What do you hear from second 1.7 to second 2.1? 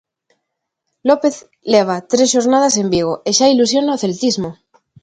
leva